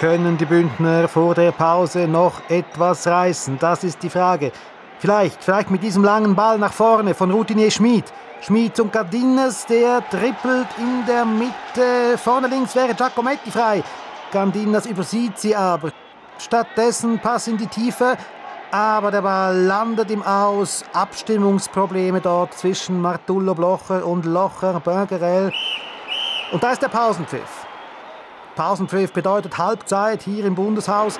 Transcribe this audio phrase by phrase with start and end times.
[0.00, 3.58] Können die Bündner vor der Pause noch etwas reißen?
[3.58, 4.50] Das ist die Frage.
[4.98, 8.10] Vielleicht, vielleicht mit diesem langen Ball nach vorne von Routinier Schmid.
[8.40, 12.16] Schmid zum Gardines, der trippelt in der Mitte.
[12.16, 13.84] Vorne links wäre Giacometti frei.
[14.32, 15.92] Gandinas übersieht sie aber.
[16.38, 18.16] Stattdessen Pass in die Tiefe,
[18.70, 20.82] aber der Ball landet im Aus.
[20.94, 25.52] Abstimmungsprobleme dort zwischen Martullo Blocher und Locher Bergerell.
[26.52, 27.59] Und da ist der Pausenpfiff.
[28.56, 31.18] Pausenpfiff bedeutet Halbzeit hier im Bundeshaus.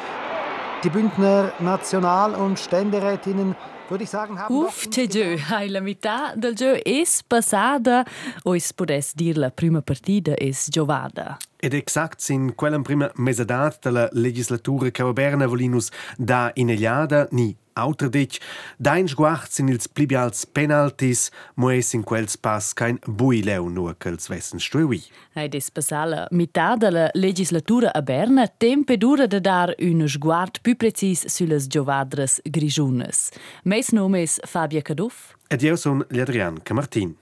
[0.85, 3.55] Die Bündner National- und Ständerätinnen
[3.91, 8.05] würde ich sagen, haben Uf, c'è giù, hai la metà del gioco es passata,
[8.45, 11.37] o es podes dir la prima partita es giovada.
[11.59, 18.41] Ed exakt sin quella prima mesadat della legislatura caraberna volinus da inegliada ni Auterdich,
[18.79, 24.61] dein sguacht sind ils plibials penaltis, moes in quels pass kein buileu nur quels wessen
[24.61, 25.03] stuiui.
[25.35, 30.77] Hai des passala metà della legislatura a Berna tempe dura de dar un sguard più
[30.77, 33.31] precis sulle giovadres grigiunes.
[33.65, 35.35] Meis nome es Fabia Caduff.
[35.49, 37.17] Ed io son l'Adrian Camartin.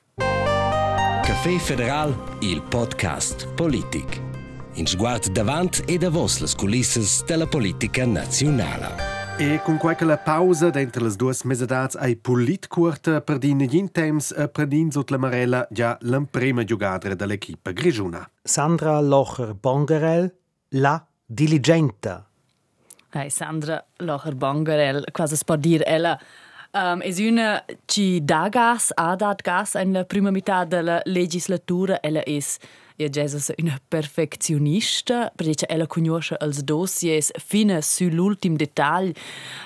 [1.22, 4.20] Café Federal, il podcast Politik.
[4.74, 9.17] In sguard davant e da vos las culisses della politica nazionale.
[9.40, 14.32] E con quella pausa d'entre le due mesadats ai pulit curta per din gin temps
[14.32, 18.28] a perdin sot la marella già la prima giocadra dell'equipa grigiuna.
[18.42, 20.34] Sandra Locher Bongerel,
[20.70, 22.26] La Diligenta.
[23.10, 26.18] Hai Sandra Locher Bongerel, quasi es può dir ella
[26.74, 31.98] Um, es una ci dà gas, ha dat gas in la prima metà della legislatura.
[32.02, 32.58] Ella es
[32.98, 39.12] ja Jesus una perfezionista, perché ella conosce els dossiers fino sull'ultim dettagl.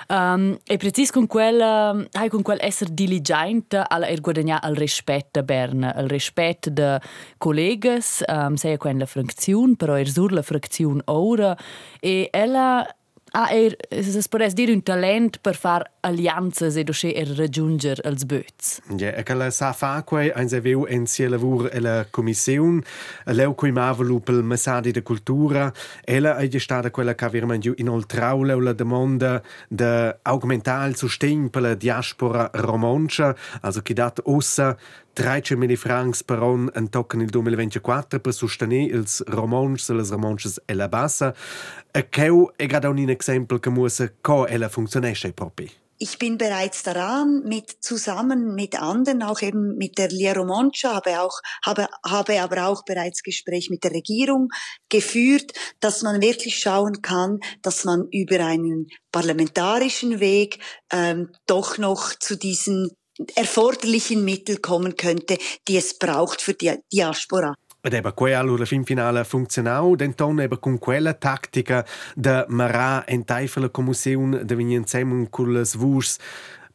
[0.07, 5.39] Um, e precis con quella, hai con quel esser diligente alla er guadagnar al rispetto
[5.39, 6.99] a Berna, al rispetto de
[7.37, 11.57] collegas, um, sei quella la frazione, però er sur la frazione ora
[11.99, 12.85] e ella
[13.35, 18.27] Ah, er, es podés dir un talent per far allianzas e dosce er raggiunger els
[18.29, 18.75] böts.
[18.99, 22.05] Ja, e che la sa fa quei ein se veu en sia lavur e la
[22.11, 22.83] commission,
[23.25, 25.71] leu coi mavelu pel messadi de cultura,
[26.05, 31.61] ella è stata quella che aveva giù inoltrau la domanda de augmentar il sostegno per
[31.63, 34.77] la diaspora romancia, also che dat ossa
[35.13, 40.09] 13 mili francs per on en tocken il 2024 per sostenere ils romanches e les
[40.09, 41.35] romanches e la bassa.
[41.91, 45.69] E cheu è gerade un exempel che muss co ella funktionesce proprio.
[45.99, 51.21] Ich bin bereits daran, mit zusammen mit anderen, auch eben mit der Liero Moncha, habe
[51.21, 54.49] auch, habe, habe aber auch bereits Gespräch mit der Regierung
[54.89, 60.59] geführt, dass man wirklich schauen kann, dass man über einen parlamentarischen Weg
[60.91, 62.89] ähm, doch noch zu diesen
[63.35, 65.37] erforderlichen Mittel kommen könnte,
[65.67, 67.55] die es braucht für die Diaspora.
[67.85, 71.83] Ed eben quei allora fin finale funzionau, denton eben con quella tattica
[72.15, 76.17] de marà en taifa la commissione de venir insieme con les vus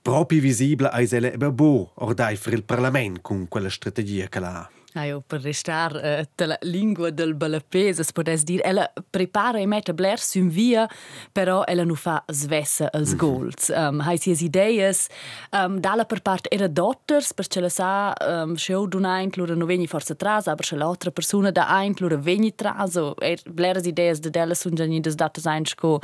[0.02, 4.60] proprio visibile ai ele eben bo ordai per il parlament con quella strategia che l'ha.
[4.60, 9.66] Ah, io, per restar uh, della lingua del balapese, si potesse dire, ella prepara e
[9.66, 10.88] mette bler su via,
[11.32, 13.16] però ella non fa svessa als Mhm.
[13.18, 13.68] goals.
[13.68, 15.08] Um, hai sies ideias,
[15.52, 19.66] um, dalla per parte era dotters, perché la sa, um, show d'un ein, lura non
[19.66, 23.86] vegni forse tras, aber se l'altra persona da ein, lura vegni tras, o er, bleras
[23.86, 26.00] ideias de della sun già nidas datas ein, sco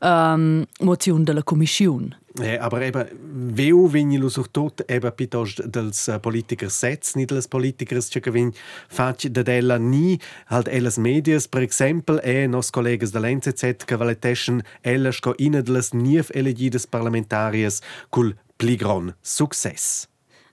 [0.00, 2.18] um, mozione della commissione.
[2.40, 3.06] Eh, aber eben,
[3.54, 8.30] veu vegni lo sur tot eben piuttosto dels uh, politikers sets, nicht dels politikers, che
[8.30, 8.52] vegn
[8.88, 13.96] fac da della ni halt elles medias, per exempel, e nos collegas da l'NZZ che
[13.96, 20.06] valeteschen elles sco ina dels nief elegides parlamentarias cul pligron success.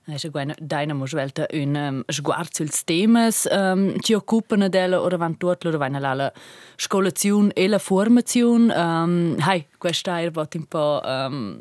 [0.08, 5.16] Già guarda, daina mo svelta un um, sguard suls temas um, ci occupano della ora
[5.16, 6.32] van tot loro vanno la
[6.76, 11.58] scolazione e la formazione um, hai questa è un po' um,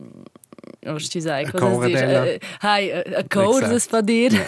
[0.81, 2.33] non ci sai cosa cora dire.
[2.35, 3.79] Eh, hai a, a corsa Exact.
[3.79, 4.45] si può dire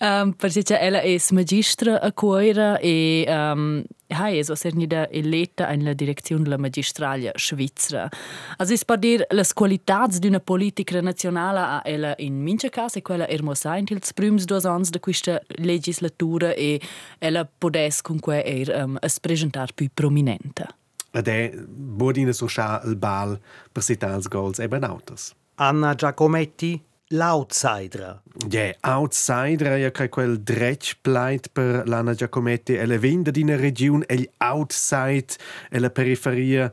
[0.00, 5.84] um, perché ella è magistra a cuore e um, hai es was nida eletta in
[5.84, 8.08] la direzione della magistralia svizzera
[8.56, 13.02] also es può dire le qualitats d'una politica nazionale a ella in mince casa e
[13.02, 16.80] quella ermo saint ils prims dos ans de questa legislatura e
[17.18, 20.66] ella podes comunque er um, es presentar più prominente
[21.12, 23.38] Ed è bodina so scha il bal
[23.72, 25.34] per sitals goals eben autos.
[25.56, 26.80] Anna Giacometti,
[27.12, 28.22] l'outsider.
[28.48, 34.28] Ja, outsider, ja che quel dretg pleit per l'Anna Giacometti, ella vinda d'ina region, el
[34.38, 35.34] outside,
[35.70, 36.70] e la periferia,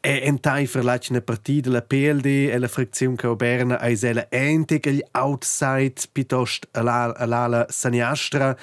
[0.00, 4.78] E entai verlaccia una partita della PLD e la frazione che Berna è ella ente
[4.78, 8.56] che gli outside piuttosto all'ala saniastra.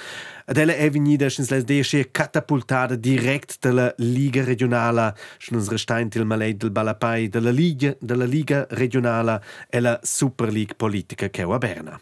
[0.46, 6.16] Ed ella è venuta sin les desce catapultata direct dalla Liga regionale sin uns restant
[6.16, 11.42] il malay del Balapai della Liga della Liga regionale e la Super League politica che
[11.42, 12.00] a Berna.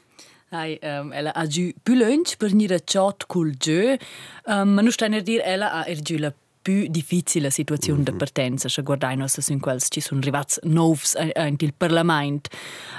[0.50, 3.96] Hai, um, ella ha giù più lunch per venire a chat col gio,
[4.46, 6.32] um, ma non sta a dire ella ha giù la
[6.64, 8.12] più difficile situazione mm -hmm.
[8.12, 12.50] di partenza, se guardiamo se sono quelli ci sono arrivati nuovi nel Parlamento.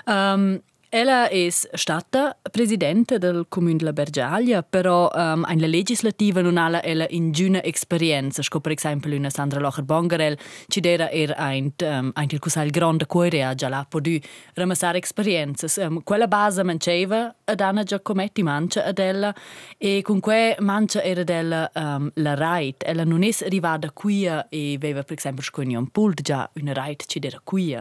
[0.04, 0.60] Um,
[0.96, 6.80] Ella è stata presidente del comune della Bergaglia, però um, in la legislativa non ha
[6.84, 8.42] ella in giuna esperienza.
[8.42, 10.38] Sco per esempio una Sandra Locher Bongarel
[10.68, 14.16] ci dera er ein um, ein il grande cuore già la podu
[14.54, 15.82] ramassare esperienze.
[15.82, 19.34] Um, quella base manceva ad Anna Giacometti mancia ad ella
[19.76, 22.84] e con que mancia era della um, la right.
[22.86, 27.18] Ella non è arrivata qui e aveva per esempio scognon pult già una right ci
[27.18, 27.76] dera qui.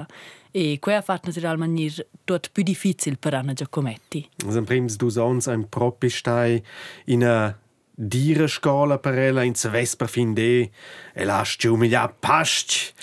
[0.55, 4.29] E quei ha fatto naturalmente tot più difficile per Anna Giacometti.
[4.45, 6.63] In prims du sons ein propi stai
[7.05, 7.57] in a
[7.95, 10.69] dire scola per ella in vesper fin de
[11.13, 11.25] e
[11.75, 12.93] mi ja past.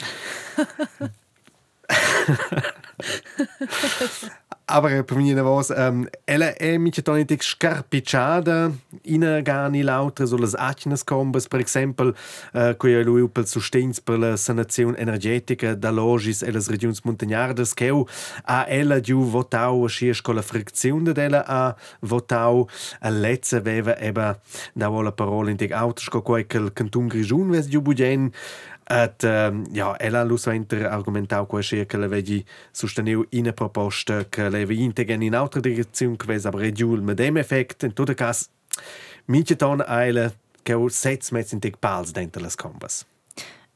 [4.72, 8.70] Aber per mia voz, um, ella è mica tonita scarpicciata.
[9.02, 12.14] In gani lauter so las accinas combas, per exempel,
[12.52, 17.74] uh, quei lui pel sustins per la sanazione energetica da logis e las regions montagnardas,
[17.74, 17.90] che
[18.44, 22.68] a ella giù votau a schies con la frizione della a votau
[23.00, 24.38] a lezza aveva eba
[24.72, 28.30] da la parola in teg autos co quei quel canton grigiun ves giù bugen
[28.90, 34.24] Et, uh, ja, ella lu suenter argumentau qua scher che le vegi sosteniu ina proposta
[34.28, 37.92] che le vegi integren in altra direzione che ves aber regiul med dem effekt in
[37.92, 38.48] tutto cas
[39.26, 40.32] minche ton eile
[40.62, 43.04] che u sets mezz in teg pals dentro las combas.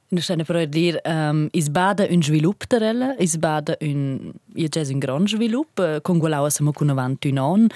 [0.09, 4.91] Nu stanno però dir um, is bada un svilup terella, is bada un ia ges
[4.91, 7.67] un gran svilup, uh, con gulau siamo con avanti un on.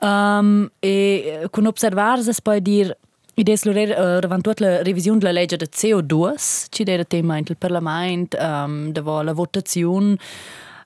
[0.00, 2.96] Um, e con observar se poi dir
[3.40, 7.44] Idees lo uh, davant tutta la revisione della legge del CO2, ci era tema in
[7.48, 10.14] il Parlamento, um, davo la votazione.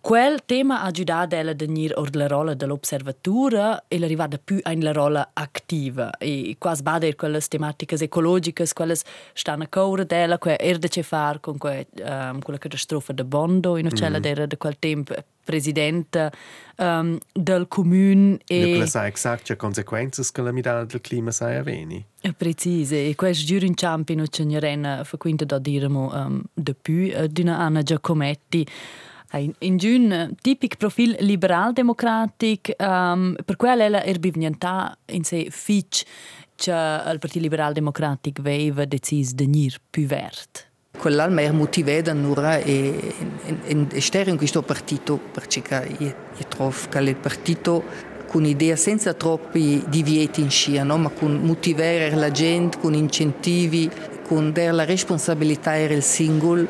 [0.00, 5.30] Quel tema ha aiutato a venire la rolla dell'osservatura e l'arrivata più in la rolla
[5.32, 6.16] attiva.
[6.16, 8.94] E quasi bada quelle tematiche ecologiche, quelle
[9.32, 13.86] stanno a cuore della, erde che fare con que, um, quella catastrofe de Bondo, in
[13.86, 14.24] uccella mm.
[14.24, 15.12] era di quel tempo
[15.44, 16.32] presidente
[16.76, 18.38] um, del comune.
[18.46, 18.70] E...
[18.70, 22.04] Quella sa esatto le conseguenze che la mità del clima sa avveni.
[22.36, 27.12] Precise, e questo giuro in Ciampino c'è una fa quinta da diremo um, di più,
[27.14, 28.66] uh, di una Anna Giacometti,
[29.36, 36.04] in un tipic profil liberal-democratic, um, per cui ella è bivniantà in sé fitch
[36.54, 40.72] che il Partito Liberal-Democratic aveva deciso di venire più verde.
[40.96, 43.14] Quell'alma era motivata allora e,
[43.64, 45.62] e, e stare in questo partito perché
[45.98, 46.06] io,
[46.36, 47.84] io trovo che il partito
[48.26, 50.98] con idea senza troppi divieti in scia, no?
[50.98, 53.90] ma con motivare la gente, con incentivi,
[54.26, 56.66] con dare la responsabilità il singolo,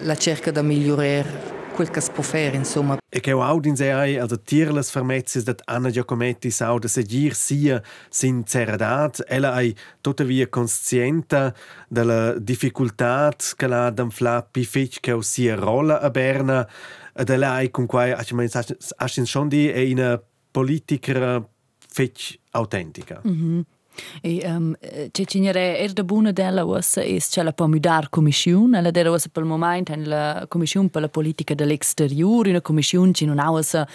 [0.00, 2.98] la cerca di migliorare quel che si può fare, insomma.
[3.08, 7.80] E che auch in sei, also tierles vermezzes dat Anna Giacometti sau de segir sia
[8.10, 11.54] sinceridad, ella ai tuttavia conscienta
[11.88, 16.68] della difficoltà che la d'anfla pi fetch che sia rolla a Berna,
[17.14, 18.50] ed ella ai con quai, ich meine,
[18.96, 20.20] aschin schon di è una
[20.50, 21.48] politica
[21.88, 23.22] fetch autentica.
[23.24, 23.77] Mm -hmm.
[24.20, 24.76] E um,
[25.10, 29.10] c'è c'è er da buona della ussa è c'è la può mudar commissione, la della
[29.10, 33.38] ussa per il momento è la commissione per la politica dell'exteriore, una commissione che non
[33.38, 33.88] ha ussa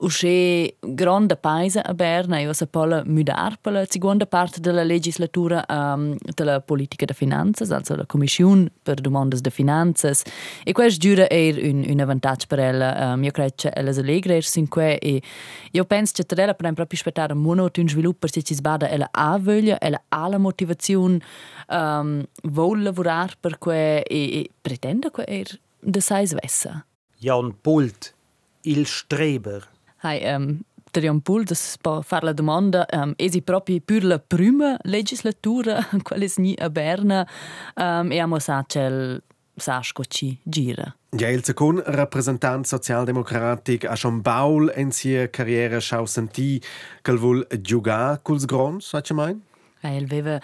[0.00, 5.64] usce grande paese a Berna e osa pola mudar per la seconda parte della legislatura
[5.68, 10.22] um, della politica de finanzas, also la commissione per domandas de finanzas
[10.64, 13.12] e questo giura è un, un vantaggio per ella.
[13.12, 15.22] Um, io credo che ella si allegra in que e
[15.70, 19.08] io penso che ella per proprio aspettare un monoto un sviluppo perché ci sbada ella
[19.10, 21.20] ha voglia, ella ha la motivazione
[21.68, 26.84] um, vuole lavorare per que e, e pretende che er de sais vessa.
[27.18, 28.14] Jan Pult,
[28.62, 29.68] il Streber,
[30.02, 30.60] Hai, um,
[30.92, 36.54] Teriam Pul, das far la domanda, um, esi proprio per la prima legislatura, quale ni
[36.58, 37.26] a Berna,
[37.76, 39.20] um, e amo sa c'è
[39.54, 40.96] Sasco ci gira.
[41.10, 46.62] Ja, il second rappresentant socialdemocratic a schon baul en sia carriera schau senti
[47.02, 49.36] che vuol giocare culs grons, sa ce mai?
[49.82, 50.40] El veva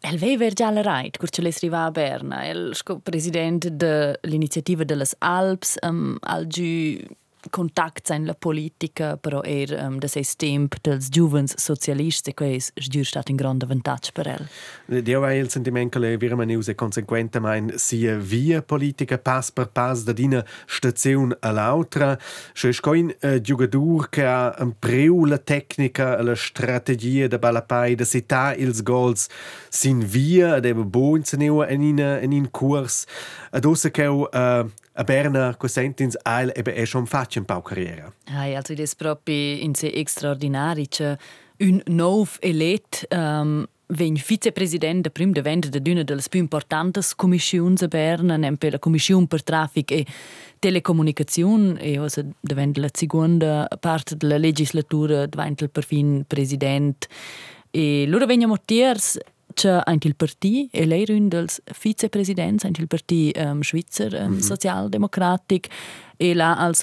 [0.00, 2.44] El veva già la right, curce les riva a Berna.
[2.44, 6.98] El sco president dell'iniziativa delle Alps, um, al giù
[7.50, 12.58] contact in la politica, però er um, da ses temp dels giovens socialisti, que è
[12.74, 15.02] giur stat un grande vantaggio per el.
[15.02, 19.50] Dio vai il sentiment che le virma neus e conseguente mein sia via politica pass
[19.50, 22.18] per pass da dina stazione all'altra.
[22.52, 28.04] Cioè scoin uh, giugadur che ha un preu la tecnica, la strategia da balapai, da
[28.04, 29.28] sita ils goals
[29.68, 33.04] sin via, ed eva bo in in in in kurs.
[33.50, 37.62] Ad ossa che uh, a Berna co sentins ail ebe è schon fatto un po'
[37.62, 38.12] carriera.
[38.32, 41.18] Ai, also des proprio in se extraordinari che
[41.58, 47.76] un nov elet um, Ven vicepresident prim de venda de d'una delle più importanti commissioni
[47.78, 50.04] a Berna, nempe la commissione per traffic e
[50.58, 52.00] telecomunicazione, e
[52.40, 57.06] de venda la seconda parte della legislatura, diventa il perfin president.
[57.70, 59.20] E loro veniamo tiers
[59.56, 61.06] c'è anche il partito e lei
[61.80, 64.38] vicepresidenti anche il partito um, um, mm -hmm.
[64.38, 65.68] socialdemocratico
[66.18, 66.74] e là al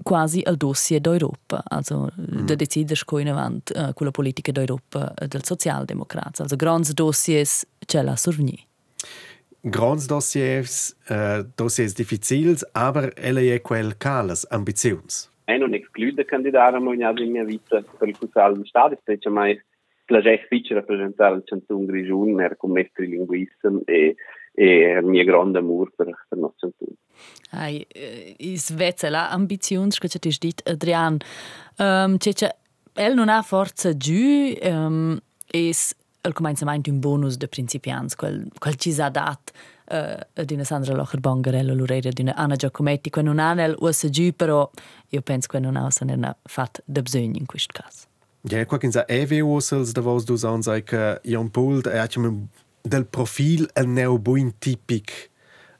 [0.00, 2.46] quasi al dossier d'Europa, also mm.
[2.46, 6.92] da decidere co in avanti uh, con la politica d'Europa uh, del socialdemocrats, also grandi
[6.94, 8.64] dossiers c'è la sorveni.
[9.60, 15.28] Grandi dossiers, uh, dossiers difficili, aber ella è quel calas ambizions.
[15.44, 17.12] E non esclude candidare a mia
[17.44, 19.60] vita per il Consiglio di Stato, specie mai
[20.08, 24.16] plăcea fece rappresentare il Canton Grigiun, era come mestre linguista e,
[24.54, 26.96] e il mio grande amore per, per nostro Canton.
[27.50, 27.86] Ai,
[28.38, 31.16] is vezza la ambizione che hai detto, Adrian.
[31.78, 32.56] Um, cece,
[32.94, 35.18] el non ha forza giù, um,
[35.52, 39.52] es al començament un bonus de principiants, quel, quel ci ha dat
[39.92, 44.32] uh, d'una Sandra Locher Bangarella, l'Ureira d'una Anna Giacometti, quel non ha nel USA giù,
[44.34, 44.68] però
[45.08, 48.07] io penso che non ha ne fatto da bisogno in questo caso.
[48.42, 52.06] Ja, qua che è veusels da vos dus an sai che Jan Paul è
[52.82, 55.30] del profil el neo buin tipic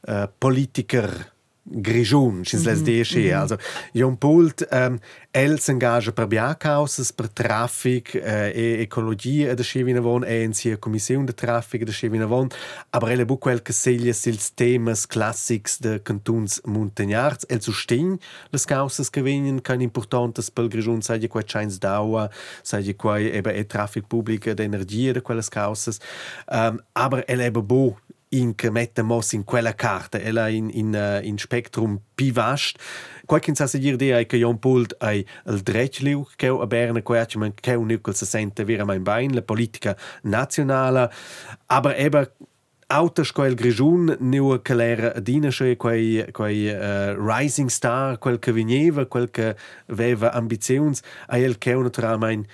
[0.09, 1.33] uh, politiker
[1.71, 3.19] grigiun, schins les desche.
[3.19, 3.41] Mm -hmm.
[3.41, 3.57] Also,
[3.93, 4.99] Jon Pult, ähm,
[5.31, 10.77] el s'engagea per biacauses, per traffic äh, e ecologia da Chevina Von, e in sia
[10.77, 12.49] commissione de traffic da Chevina Von,
[12.91, 18.19] aber el è bu quel che seglia sils temas classics de cantuns montagnards, el sustegn
[18.51, 22.31] les causes che venien kein importantes pel grigiun, sai di quai chains daua,
[22.63, 25.99] sai di quai eba e traffic pubblica d'energia de quelles causes,
[26.51, 27.97] ähm, aber el è bu
[28.31, 32.79] in che mette mos in quella carta ella in in uh, in spectrum pi vast
[33.27, 37.39] qualche sa se dir de che Jon Pult ai il drecliu che a Berna quaci
[37.39, 41.11] man che un nicol se sente vera mein bein la politica nazionale
[41.67, 42.33] aber eber
[42.91, 49.07] Autoscoil Grigiun neu che l'era adina sche quei quei uh, rising star quel che veniva
[49.07, 49.57] quel che
[49.89, 52.47] aveva ambizions a el che naturalmente in,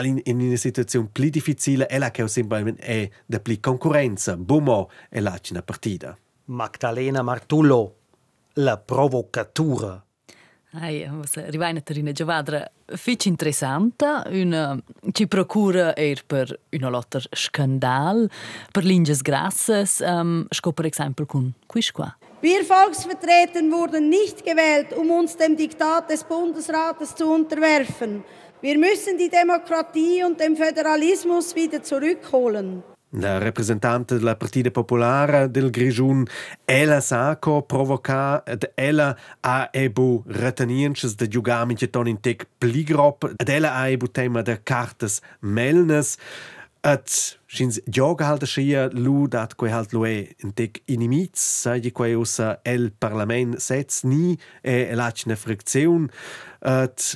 [0.00, 5.20] in una situazione più difficile è la che semplicemente è da più concorrenza, bumo e
[5.20, 6.16] la una partita.
[6.46, 7.96] Magdalena Martullo,
[8.54, 10.04] la provocatura.
[10.74, 11.06] Ai,
[11.48, 14.78] rivaina terina giovadra fitch interessante, una
[15.12, 18.30] ci procura er per una lotta scandal,
[18.70, 22.16] per linges grasses, um, sco per esempio con quis qua.
[22.42, 28.24] Wir Volksvertreter wurden nicht gewählt, um uns dem Diktat des Bundesrates zu unterwerfen.
[28.60, 32.82] Wir müssen die Demokratie und den Föderalismus wieder zurückholen.
[33.14, 36.26] La rappresentante della Partita Popolare del Grigiun,
[36.64, 43.76] ella saco provoca ed ella ha ebu retenienches de giugaminche ton in tec pligrop, ella
[43.76, 46.16] ha ebu tema de cartes melnes,
[46.82, 51.92] et schins gioga halt schia lu dat quei halt lue in tec inimiz, sai di
[51.92, 56.08] quei usa el parlament setz ni e elacne fricziun,
[56.66, 57.06] et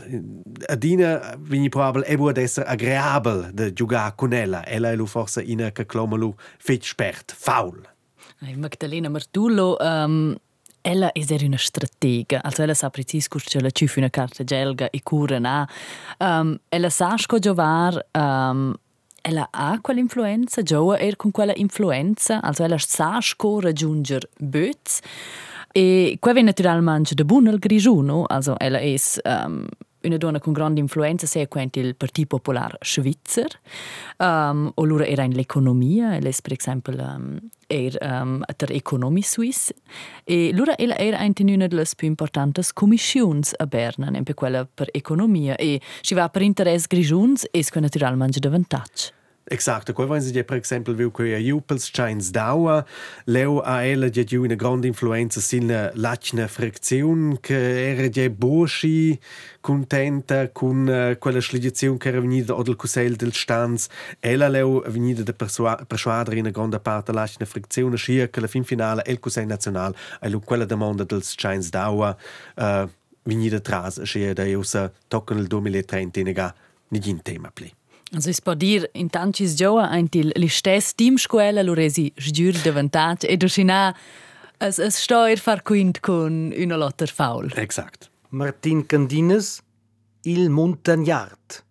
[0.71, 5.73] adina vini probabel ebu ad esser agreabel de giugar con ella, ella lu forse ina
[5.73, 7.83] che clomalu fet spert, faul.
[8.55, 10.37] Magdalena Martullo, um,
[10.83, 15.01] ella è una stratega, also ella sa precis che la ciufi una carta gelga e
[15.03, 15.69] cura na.
[16.19, 18.73] Um, ella sa sco giovar um,
[19.27, 25.01] ella ha quell'influenza, gioa er con quella influenza, also ella sa sco raggiunger böz.
[25.73, 29.67] E qua viene naturalmente da buon al grigiuno, also ella è um,
[30.03, 33.49] una donna con grande influenza, se quanto il Partito Popolare Svizzer,
[34.19, 39.25] um, o loro era in l'economia, ella è per esempio um, er um, der Economie
[39.25, 39.75] Suisse,
[40.25, 44.89] e loro ella era in una delle più importanti commissioni a Berna, per quella per
[44.93, 49.16] economia, e si va per interesse grigiuns, e naturalmente da vantaggio.
[49.49, 52.85] Exakt, quei wenn sie per esempio viu que a Jupels Chains Dauer,
[53.27, 59.17] leu a ella di giù una grande influenza sin lacna friczione che era di boschi
[59.61, 63.87] contenta con uh, quella sligiazione che era venuta od il cusel del stanz.
[64.19, 69.05] Ella leu venuta da persuadere in grande parte lacna friczione scia che la fin finale
[69.07, 72.17] il cusel nazionale è quella domanda dels Chains Dauer
[72.57, 72.89] uh,
[73.23, 76.53] venire tras, che da usa toccano il 2030 nega
[76.89, 77.76] nigin tema pli.
[78.13, 82.61] Also es può dire, in tanti giovani hanno il stesso team scuola, lo resi sgiur
[82.63, 83.95] de vantaggio e docina
[84.59, 87.53] es, es sto ir far quint con una lotta faul.
[87.57, 88.11] Exakt.
[88.31, 89.61] Martin Candines,
[90.23, 91.65] Il Montagnard.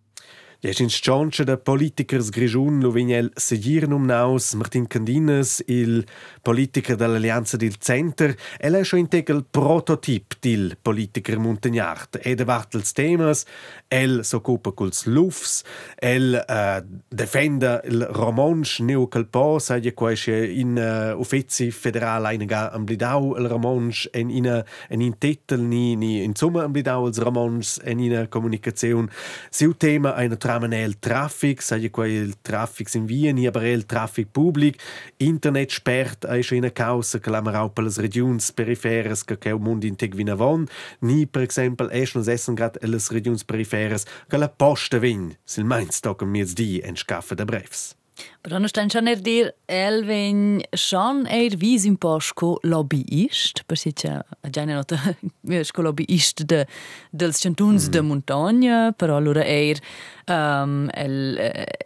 [0.60, 4.54] Jes in scionce de politikers grigiun lo vignel seguir num naus.
[4.54, 6.06] Martin Candines, il
[6.42, 12.20] politiker dell'Allianza del Center, el scho integ il prototip dil politiker montagnard.
[12.22, 13.44] E davart ils temas,
[13.88, 15.62] el s'occupa culs lufs,
[16.00, 22.70] el uh, defenda il romansch neu quel po, saglia quaisce in uh, uffizi federal einiga
[22.72, 28.00] amblidau il romansch en ina en in tetel ni ni insomma amblidau ils romansch en
[28.00, 29.12] ina comunicazione.
[29.50, 30.16] Siu tema
[30.64, 34.82] eine tramanel traffic, saglia quai il traffic in ni aber el traffic public,
[35.18, 39.84] internet sperrt è scho ina causa che l'ammerau per las regions periferes che che mund
[39.84, 40.66] in teg vina von,
[41.00, 45.64] ni per exempel è schon essen grad las regions periferes che la posta vin, sil
[45.64, 47.94] meins tocken mir di en scaffe de brefs.
[48.40, 53.64] Però non stanno schon er dir, el ven schon er vis un po sco lobbyist,
[53.66, 54.18] per si c'è
[54.50, 54.96] già una nota
[55.62, 56.66] sco lobbyist de,
[57.10, 57.90] dels cantuns mm.
[57.90, 59.80] de montagna, però allora er
[60.28, 61.36] um, el,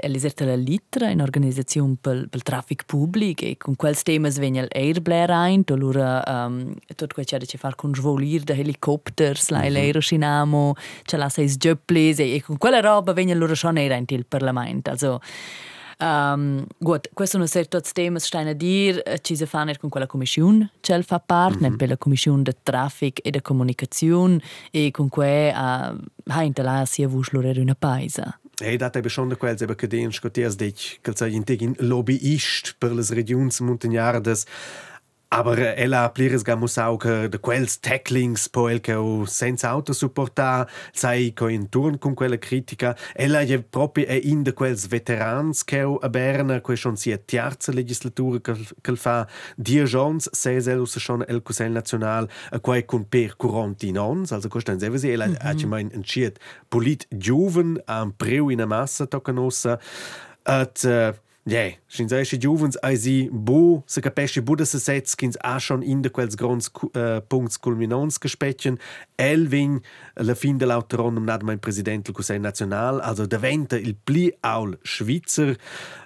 [0.03, 4.61] el eserta la litra in organizzazione pel, pel traffic pubblic e con quels temas vegn
[4.61, 9.49] el er bler ein, allora um, tot quel c'è da far con svolir de helicopters,
[9.49, 9.73] la mm -hmm.
[9.73, 14.05] l'aerosinamo, c'è la seis jöpples e, e con quella roba vegn allora schon er ein
[14.09, 15.21] il parlament, also
[16.00, 20.71] Um, gut, questo è tutti temi stein a dir, ci si fa con quella commissione
[20.80, 21.76] che fa parte, mm -hmm.
[21.76, 24.40] per la commissione di traffic e di comunicazione
[24.71, 28.38] e con cui uh, ha intala sia vuslore una paesa.
[28.62, 33.11] Hey, dat eben schon der Quels eben kedin skotiers dich, kalza integin lobbyist per les
[33.11, 34.47] regions montagnardes.
[35.33, 40.67] Aber ella plires gamus auch de quels tacklings po el che o senza auto supporta
[40.93, 42.97] sai co in turn con quella critica.
[43.15, 47.17] Ella je proprio è in de quels veterans che o a Berna que schon sia
[47.17, 49.29] terza legislatura che fa.
[49.57, 54.33] Die jons ses el us schon el Consell National a quai con per 40 nons
[54.33, 55.63] also costan selber sie ella mm -hmm.
[55.63, 59.79] ha mein entschied polit juven am preu in a massa toccanossa
[60.43, 61.13] at uh,
[61.49, 65.59] Ja, sin sei si giuvens ai si bo se capesce buda se sets kins a
[65.59, 68.76] schon in de quels grons uh, punkts culminons gespechen
[69.16, 69.81] el vin
[70.16, 75.57] la fin de l'autonom nad mein president Consell National also daventa il pli aul Schweizer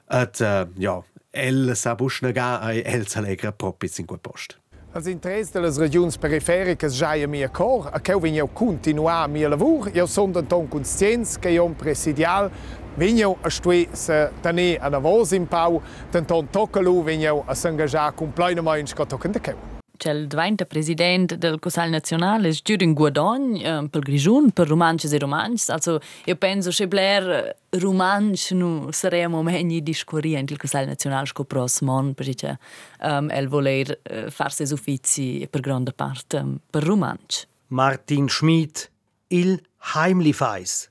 [0.06, 4.58] at uh, ja el sa buschna ga ai el s'alegra propis in quel post.
[4.92, 10.06] Als interesse delle regioni periferiche già mi cor, a che vengo continuare mio lavoro, io
[10.06, 12.48] sono un conscienza che io presidial
[12.96, 18.30] Vinho a stui se tenir a voz in pau, tenton tocalu vinho a s'engajar con
[18.32, 19.56] plenamente que toquen de queu.
[19.96, 20.28] C'è il
[20.68, 25.70] president del Consiglio Nazionale, Giurin Guadogn, eh, per Grigiun, per romances e romances.
[25.70, 32.12] Also, io penso che Blair romances non saremo meglio discorrere il Consiglio Nazionale che prossimo
[32.12, 32.58] perché
[33.00, 37.46] um, el voler uh, farsi uffizi per grande parte um, per romances.
[37.68, 38.88] Martin Schmid,
[39.28, 39.60] il
[39.94, 40.88] Heimlifeis.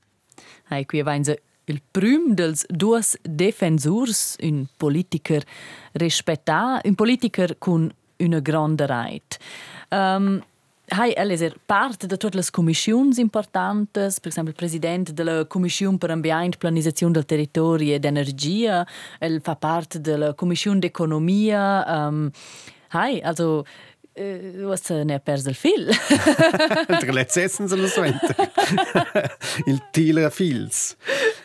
[0.68, 1.34] Hai qui avanza
[1.66, 5.44] il prüm dels duos defensurs, un politiker
[6.00, 9.38] respettar, un politiker con una grande reit.
[9.90, 10.42] Um,
[10.92, 15.44] Hai el er part de totes les commissions importantes, per exemple, el president de la
[15.48, 18.82] Commission per Ambient, Planizazione del Territori ed Energia,
[19.18, 21.84] el fa part de la Commission d'Economia.
[21.88, 22.30] Um,
[22.92, 23.64] hai, also
[24.58, 25.90] du hast ne perso il fil.
[27.00, 28.34] Tra le cessen sono suente.
[29.66, 30.96] il tira fils.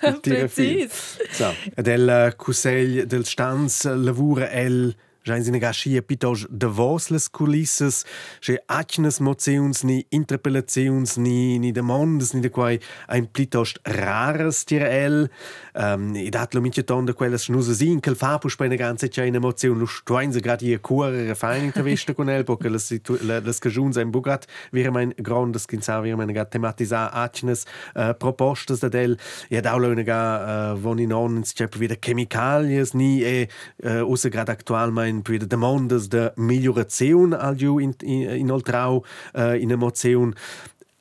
[0.03, 1.17] Il tira fils.
[1.31, 4.95] So, ed el Cusell del Stanz lavura el
[5.29, 8.03] Schein sine gaschia pitos de vos les culisses,
[8.41, 14.89] che acnes moziuns ni interpellaziuns ni ni demandas ni de quai ein plitost rares tira
[14.89, 15.29] el.
[15.75, 19.07] Um, I dat lo mitje ton de quelles snusa sin quel fa pus eine ganze
[19.07, 23.59] chain emozion lu stuin se grad ihr cuore fein intervista con el porque les les
[23.59, 27.65] cajuns ein bugat wir mein grandes kinsa wir mein gat thematisa acnes
[27.95, 29.17] uh, propostas de del
[29.49, 31.43] ja da lo ga uh, von in on
[31.77, 33.47] wieder chemicalies ni e
[33.83, 39.03] uh, usa grad aktual mein per demandas de migliorazione al giù in, in, inoltrau
[39.33, 40.33] uh, in emozione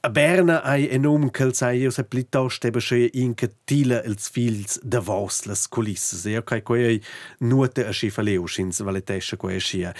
[0.00, 5.00] A Berna hai enorm calzai io se plitost ebe sche in catila els fils de
[5.02, 6.22] vos las culisses.
[6.30, 7.00] Io kai quei
[7.40, 9.90] nuote a schifa leuschins valetesche quei schia.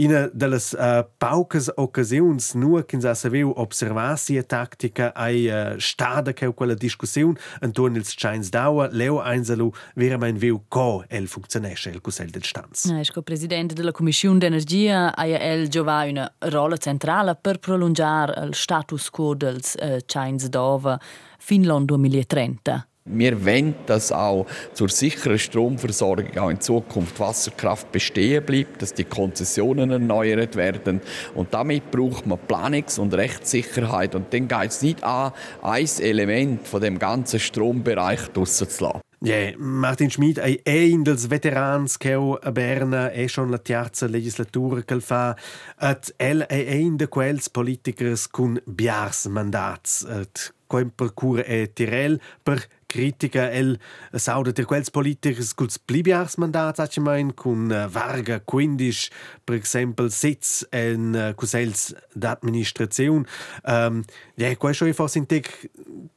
[0.00, 6.32] Ina delas uh, paucas occasiuns nu kins a saveu observasi a taktika ai uh, stada
[6.32, 11.90] che quella discussiun anton ils chains daua leo einsalu vera mein veu co el funktionesche
[11.90, 12.86] el cusel del stanz.
[12.88, 18.54] Ja, esco presidente della Commissione d'Energia aia el giova una rola centrale per prolungar il
[18.54, 20.98] status quo dels uh, Chains Dova
[21.38, 22.86] fin l'anno 2030.
[23.04, 29.02] Wir wollen, dass auch zur sicheren Stromversorgung auch in Zukunft Wasserkraft bestehen bleibt, dass die
[29.02, 31.00] Konzessionen erneuert werden.
[31.34, 34.14] Und damit braucht man Planungs- und Rechtssicherheit.
[34.14, 39.00] Und dann geht es nicht an, ein Element von dem ganzen Strombereich draussen zu lassen.
[39.24, 44.82] Yeah, Martin Schmid è un dels veterans che a Berna è schon la terza legislatura
[44.82, 45.36] che fa.
[45.78, 50.02] Et el è un de quels politikers con biars mandats.
[50.02, 53.78] Et quel percura è Tirel per critica el
[54.12, 59.10] sauda de quels politikers culs plibiars mandats a mein con Varga 15
[59.44, 63.24] per exempel sitz en cusels d'administrazione
[63.64, 64.02] um,
[64.36, 65.70] ja quai scho forse in tec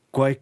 [0.10, 0.40] quai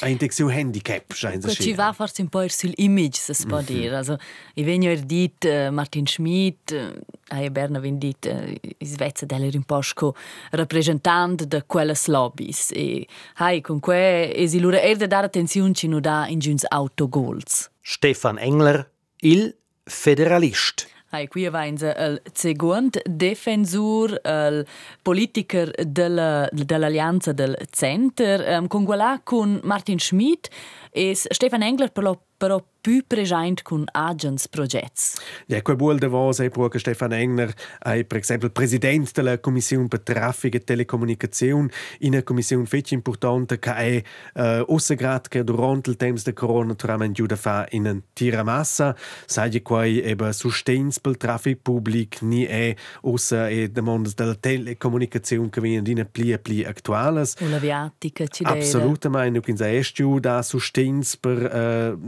[0.00, 3.60] uh, Ein so Handicap scheint es Ci va forse un po' sull'image, se si può
[3.60, 3.96] dire.
[3.96, 4.16] Also,
[4.54, 6.92] I venio er dit uh, Martin Schmidt, uh,
[7.30, 10.14] a Berna vin dit uh, in Svezia dell'er un po' sco
[10.52, 12.70] rappresentant de quelles lobbies.
[12.72, 16.64] E hai, con que esi lura er de dar attenzione ci nu da in giuns
[16.68, 17.68] autogols.
[17.82, 20.86] Stefan Engler, il Federalist.
[21.10, 24.66] Hai qui vains il segunt defensur, il
[25.00, 30.50] politiker della, dell'allianza del Center, um, con quella con Martin Schmidt
[30.98, 32.04] e Stefan Engler per
[32.38, 35.18] però più presente con agents progetti.
[35.46, 39.88] Ja, quel buol de vos è proprio Stefan Engler, è per esempio presidente della Commissione
[39.88, 41.68] per Traffic e Telecomunicazione,
[42.00, 44.02] in una commissione fece importante che è
[44.34, 48.00] uh, ossa grad che durante il tempo di Corona tramite giù da fa in un
[48.12, 54.36] tiramassa, sai quai eba sustens per il traffic pubblic ni è ossa e demandas della
[54.36, 57.34] telecomunicazione che vengono in pli pli attuales.
[57.40, 60.40] O la viatica ci Assolutamente, quindi è giù da
[60.88, 61.98] sustens per uh,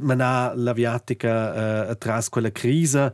[0.00, 3.12] manar la viatica uh, atras quella crisa.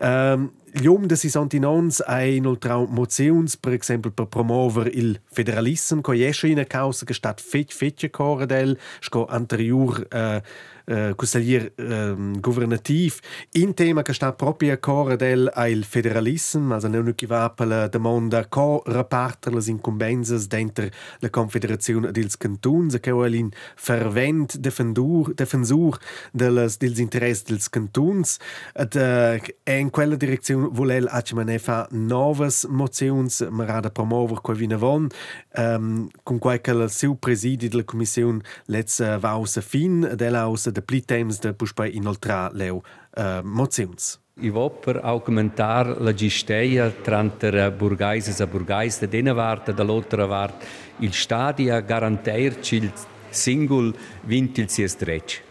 [0.00, 6.12] Um, Ljum de si santinons hai inoltrau moziuns, per exempel per promover il federalism, co
[6.12, 10.40] jesce in a causa che stat fetch fetche core del, sco anterior uh,
[10.88, 13.20] uh, consiglier uh, governativ,
[13.52, 17.66] in tema che sta proprio a core del il federalism, also non che va per
[17.66, 20.86] la domanda co reparter le incumbenze dentro
[21.18, 25.98] la confederazione dels cantons, che è in fervent defendur, defensur
[26.32, 28.38] dels, dels interessi dels cantons,
[28.74, 34.76] ed uh, è in quella direzione volel acimane fa novas moziuns marada promover quai vina
[34.76, 35.08] von
[35.56, 40.70] um, con quai che il seu presidi della commissione let's uh, vausa fin della ausa
[40.78, 44.16] de pli temps de puspai inoltra leu uh, moziuns.
[44.38, 50.26] I vo per augmentar la gisteia tra burgaises a burgais de dena vart e dall'altra
[50.26, 50.64] vart
[51.00, 52.92] il stadia garanteirci il
[53.30, 54.94] singul vintil sies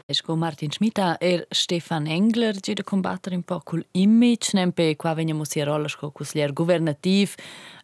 [0.08, 0.18] dretsch.
[0.18, 5.14] Esco Martin Schmita e Stefan Engler ci da combattere un po' col image, nempe qua
[5.14, 7.34] veniamo sia rolla sco consiglier governativ,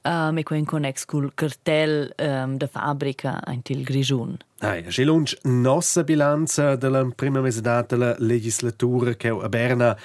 [0.03, 4.37] um, e qua in connex col cartel um, da fabbrica antil Grigiun.
[4.59, 9.97] Ai, c'è lunch nossa bilanza della prima mesedata della legislatura che a Berna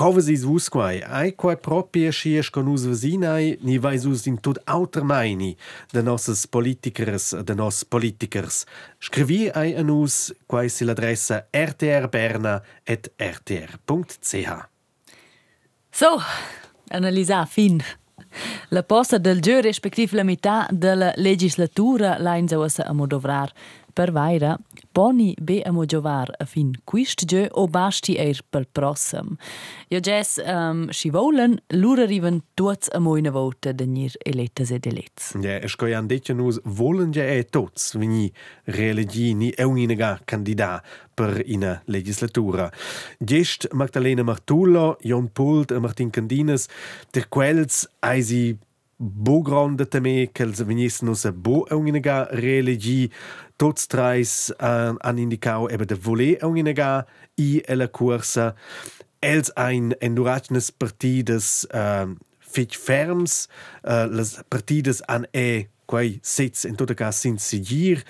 [0.00, 4.38] Covas is vus quai, ai quai propria schies con us vesinai, ni vais us in
[4.40, 5.50] tot auter meini
[5.92, 8.64] de nosses politikers, de nos politikers.
[8.98, 13.12] Scrivi ai an us quai si l'adressa rtrberna et.
[15.92, 16.16] So,
[16.88, 17.84] analisa fin.
[18.68, 23.52] La posta del giù respektiv la metà della legislatura lainza a modovrar
[23.94, 24.56] per vaira
[24.92, 29.36] poni be a mogiovar a fin quist giù o basti eir pel prossem.
[29.90, 34.86] Jo ges um, si volen lura riven tuts a moina vota de nir elettes ed
[34.90, 35.32] elets.
[35.42, 38.30] Ja, es coi han detto nus volen ja e tots veni
[38.76, 42.70] religi ni e uninaga candidat per ina legislatura.
[43.18, 46.68] Gest Magdalena Martullo, Jon Pult e Martin Candinas,
[47.12, 48.56] der quels eisi
[49.00, 53.08] bo grande teme che els venissin us a bo uninaga religi.
[53.56, 58.54] Tots trais uh, han indicau eben de voler uninaga i e cursa
[59.20, 63.48] els ein endurachnes partides uh, fitch ferms
[63.84, 68.04] uh, les partides an e quei sitz in tota cas sin sigir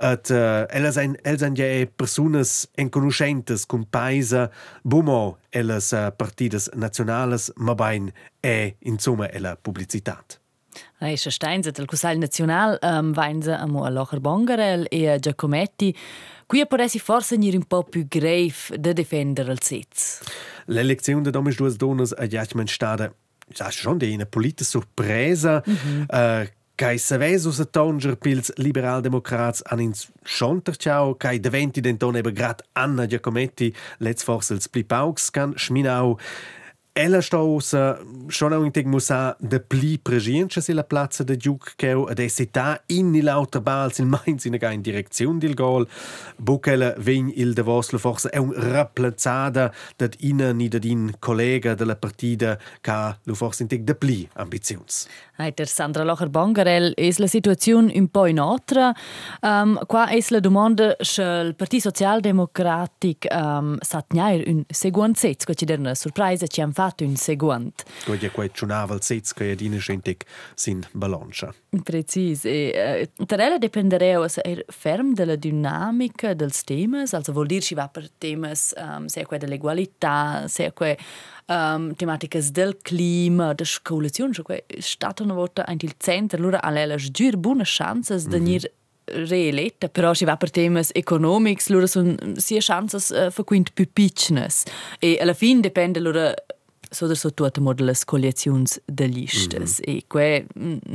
[0.00, 4.48] et uh, elas ein els han ja personas en conoscentes cum paisa
[4.84, 8.10] bumo elas uh, partides nationales ma bain
[8.42, 10.40] e insomma ella publicitat.
[11.00, 15.94] Aisha Steinze del Cusal Nacional um, vainza amo a Locher Bongarel e a Giacometti.
[16.46, 20.20] Qui potessi forse venire un po' più grave da difendere il sitz.
[20.66, 23.14] L'elezione de domes duas donas a Jachman stade,
[23.52, 25.62] ja schon de una politische sorpresa.
[25.66, 26.42] Mm -hmm.
[26.42, 26.46] uh,
[26.76, 33.06] Kai saveso sa tonger pils liberal-democrats an ins schonterciao, kai deventi denton eben grad Anna
[33.06, 36.18] Giacometti, let's forse els plipaux can schminau.
[36.98, 42.06] Ella sta usa schon auch integ musa de pli pregiencha sila plazza de giuc cheu
[42.08, 45.86] ad essita in il lauter bals in Mainz in in direzione del gol
[46.38, 51.74] bucela vegn il de voslo forse è un rapplazzada dat ina ni dat in collega
[51.74, 55.06] della partida ca lu forse integ de pli ambizions
[55.38, 58.94] Heiter Sandra Locher Bangarel es la situazione un po' in altra.
[59.42, 65.54] Um, qua es la domanda se il Partito Socialdemocratic um, satniair un seguent sez, qua
[65.76, 67.84] una sorpresa ci han fatto un seguent.
[68.04, 71.54] Qua ja qua cionava il sez che adina schentek sin balancia.
[71.82, 72.44] Precis.
[72.44, 77.88] E, uh, Tarella dependereu er ferm della dinamica dels temas, also vuol dir ci va
[77.88, 80.94] per temas um, se qua dell'egualità, se qua
[81.46, 86.96] um, tematiche del clima, de coalizione, cioè stata una volta anche il centro, allora ha
[86.96, 88.22] giur buone chance mm -hmm.
[88.22, 88.72] di venire
[89.06, 93.88] reeletta, però si va per temas economics, allora sono sia chance uh, per quint più
[93.92, 94.48] piccine.
[94.98, 96.34] E alla fine dipende allora
[96.90, 99.96] so so tutte mod le coalizioni de listes mm -hmm.
[99.96, 100.46] e que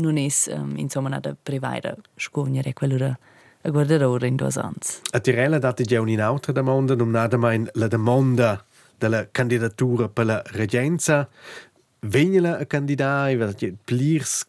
[0.02, 3.18] non è um, insomma nada privare scognere quello
[3.64, 4.76] a guardare ora in due anni.
[5.12, 8.64] A Tirella date già un'altra domanda, non nada mai la domanda
[8.98, 11.28] della candidatura per la reggenza.
[12.04, 13.38] Venila a candidare,
[13.86, 14.48] plirs,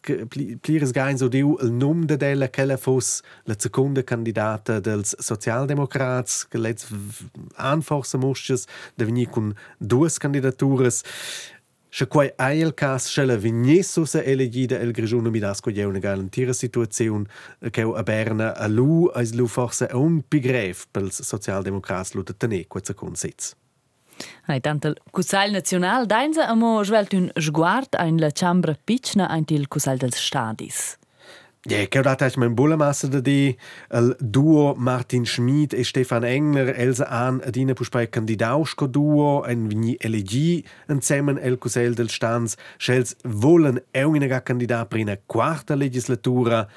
[0.59, 6.47] plirs gain so diu il num de della che fosse la seconda candidata dels Sozialdemokrats,
[6.47, 6.87] che let's
[7.57, 11.03] anforsa musches de venir con due candidaturas.
[11.91, 15.69] Se quai ai il cas se la vignesso se elegida el grigione mi das co
[15.69, 17.27] una garantira situazione
[17.69, 22.65] che a Berna a lu as lu forse un pigref pels Sozialdemokrats lu de tenere
[22.65, 23.55] questa consitz.
[24.45, 29.45] Hai tant il Cussal Nacional d'Ainza amo svelt un sguard in la Chambra Picna in
[29.47, 30.97] il Cussal dels Stadis.
[31.65, 33.57] Ja, che ho dato mein Bullemassa da di
[33.91, 39.95] il duo Martin Schmid e Stefan Engler Elsa an adina puspai candidausco duo en vigni
[39.97, 46.67] elegi insieme el Cussel del Stans schels wollen eu in candidat per una quarta legislatura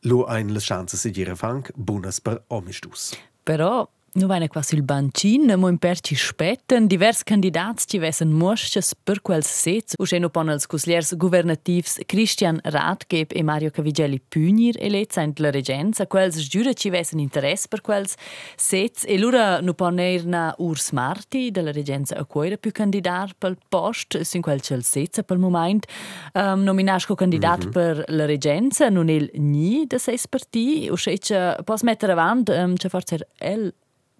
[0.00, 3.12] lo ein le chance se dire fang buonas per omistus.
[3.44, 8.92] Però Nu vaina qua sul bancin, mo in perci spetten, divers candidats ci vessen mosches
[8.94, 15.18] per quels sets, usceno pon els cusliers governativs Christian Radgeb e Mario Cavigelli Pünir elets
[15.18, 18.14] ent la regenza, quels giura ci vessen interess per quels
[18.54, 19.98] sets, e lura nu pon
[20.30, 25.24] na Urs Marti della regenza a quoira più candidat pel post, sin quel cel sets
[25.26, 25.90] pel moment,
[26.34, 27.72] um, nominasco candidat mm -hmm.
[27.72, 32.88] per la regenza, non el ni de seis parti, uscece pos metter avant, um, ce
[32.88, 33.74] forse el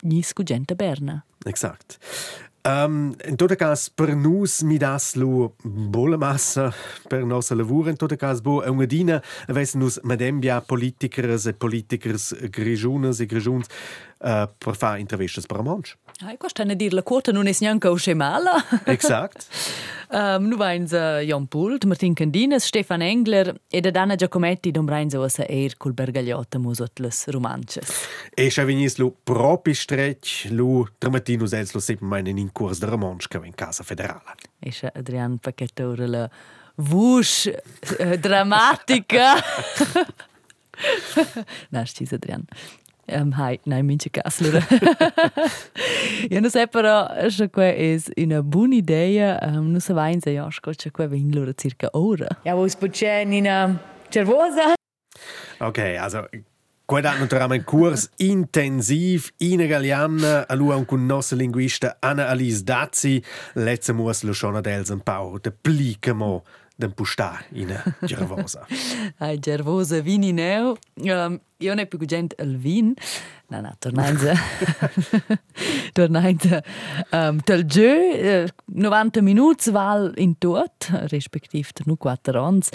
[0.05, 1.25] gli gente Berna.
[1.45, 1.99] Exakt.
[2.67, 6.73] Um, in tot cas, per nus mi das lu bola massa
[7.09, 12.49] per nostra lavoro, in tot cas, bo, una dina, avesse nus madembia politikers e politikers
[12.49, 13.67] grigiunas e grigiuns
[14.21, 15.93] uh, per fare intervistas per a monch.
[16.21, 18.65] Ah, questa ne dir la quota non è neanche usce mala.
[18.87, 19.47] Exakt.
[20.11, 24.85] um, nu vains uh, Jan Pult, Martin Candinas, Stefan Engler e da Dana Giacometti dom
[24.85, 28.07] brains osa eir col bergagliotta musot les romances.
[28.31, 32.87] E scha venis lu propi stretch lu tramatinus els lu seppen meinen in curs de
[32.87, 34.37] romanska in casa federale.
[34.61, 36.31] E scha Adrian Paquetore la
[36.77, 39.35] vush uh, dramatica.
[41.75, 42.47] Na, stis Adrian.
[43.13, 44.63] Um, hi, Nijmintje Kaasler.
[46.33, 46.95] ja, no se pa, no,
[47.29, 51.05] še ko je ena eh, buna ideja, um, no se vajen za Joško, če ko
[51.05, 52.31] je vinlura cirka ora.
[52.49, 53.51] Ja, bo spočen in
[54.09, 54.73] červoza.
[55.61, 56.25] Ok, also
[56.87, 63.23] Quella hat naturalmente un corso intensiv in Galliana, allora con nostra linguista Anna-Alice Dazzi,
[63.55, 66.45] letzte Mus Luciana Delsen Pau, de Plicamo,
[66.77, 68.67] den Pusta in Gervosa.
[69.19, 70.77] Ai, Gervosa, vini neu.
[70.97, 72.95] Um, io ne più gente al vin.
[73.47, 74.33] No, no, tornando.
[75.93, 76.61] tornando
[77.11, 82.69] um, gio, uh, 90 minuti val in tot, respektiv nu 4 ans.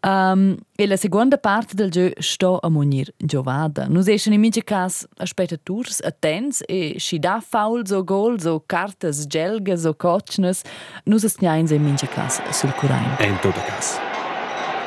[0.00, 3.86] Um, e la seconda parte del gio sto a munir giovada.
[3.88, 9.26] Nus eschen in mince cas aspettaturs attents e si da faul so gol, so cartas
[9.28, 10.62] gelgas, so kotschnes,
[11.04, 13.16] nus es in mince cas sul curain.
[13.18, 13.98] En todo cas.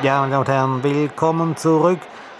[0.02, 1.98] Ja, meine Damen und Herren, willkommen zurück.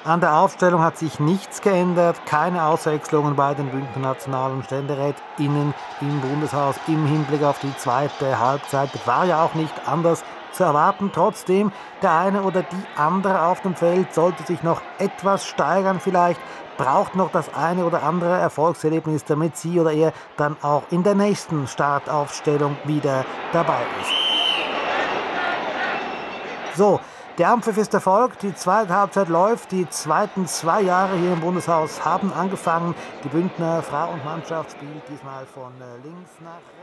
[0.08, 6.20] An der Aufstellung hat sich nichts geändert, keine Auswechslungen bei den Bündner Nationalen StänderätInnen im
[6.22, 8.88] Bundeshaus im Hinblick auf die zweite Halbzeit.
[9.06, 11.10] War ja auch nicht anders zu erwarten.
[11.12, 16.40] Trotzdem, der eine oder die andere auf dem Feld sollte sich noch etwas steigern vielleicht,
[16.78, 21.16] braucht noch das eine oder andere Erfolgserlebnis, damit sie oder er dann auch in der
[21.16, 24.10] nächsten Startaufstellung wieder dabei ist.
[26.78, 26.98] So,
[27.38, 32.04] der Ampfiff ist erfolgt, die zweite Halbzeit läuft, die zweiten zwei Jahre hier im Bundeshaus
[32.04, 32.96] haben angefangen.
[33.22, 36.77] Die Bündner Frau- und Mannschaft spielt diesmal von äh, links nach